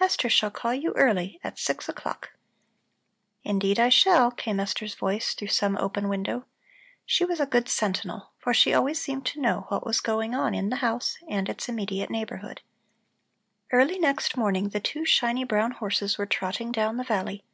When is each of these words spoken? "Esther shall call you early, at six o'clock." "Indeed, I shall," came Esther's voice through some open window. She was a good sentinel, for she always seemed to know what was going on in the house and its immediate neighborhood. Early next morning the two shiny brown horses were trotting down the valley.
"Esther 0.00 0.30
shall 0.30 0.50
call 0.50 0.72
you 0.72 0.92
early, 0.92 1.38
at 1.44 1.58
six 1.58 1.86
o'clock." 1.86 2.30
"Indeed, 3.44 3.78
I 3.78 3.90
shall," 3.90 4.30
came 4.30 4.58
Esther's 4.58 4.94
voice 4.94 5.34
through 5.34 5.48
some 5.48 5.76
open 5.76 6.08
window. 6.08 6.46
She 7.04 7.26
was 7.26 7.40
a 7.40 7.44
good 7.46 7.68
sentinel, 7.68 8.30
for 8.38 8.54
she 8.54 8.72
always 8.72 8.98
seemed 8.98 9.26
to 9.26 9.40
know 9.42 9.66
what 9.68 9.84
was 9.84 10.00
going 10.00 10.34
on 10.34 10.54
in 10.54 10.70
the 10.70 10.76
house 10.76 11.18
and 11.28 11.46
its 11.50 11.68
immediate 11.68 12.08
neighborhood. 12.08 12.62
Early 13.70 13.98
next 13.98 14.34
morning 14.34 14.70
the 14.70 14.80
two 14.80 15.04
shiny 15.04 15.44
brown 15.44 15.72
horses 15.72 16.16
were 16.16 16.24
trotting 16.24 16.72
down 16.72 16.96
the 16.96 17.04
valley. 17.04 17.44